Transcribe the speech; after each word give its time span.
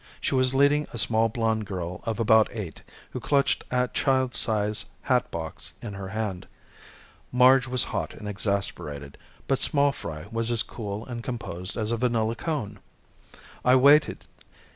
She 0.19 0.33
was 0.33 0.55
leading 0.55 0.87
a 0.93 0.97
small 0.97 1.29
blonde 1.29 1.67
girl 1.67 2.01
of 2.05 2.19
about 2.19 2.47
eight, 2.51 2.81
who 3.11 3.19
clutched 3.19 3.63
a 3.69 3.87
child 3.89 4.33
size 4.33 4.85
hatbox 5.03 5.73
in 5.79 5.93
her 5.93 6.07
hand. 6.07 6.47
Marge 7.31 7.67
was 7.67 7.83
hot 7.93 8.15
and 8.15 8.27
exasperated, 8.27 9.15
but 9.47 9.59
small 9.59 9.91
fry 9.91 10.25
was 10.31 10.49
as 10.49 10.63
cool 10.63 11.05
and 11.05 11.23
composed 11.23 11.77
as 11.77 11.91
a 11.91 11.97
vanilla 11.97 12.33
cone. 12.33 12.79
I 13.63 13.75
waited. 13.75 14.25